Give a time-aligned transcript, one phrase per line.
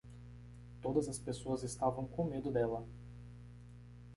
[0.81, 2.83] Todas as pessoas estavam com medo dela.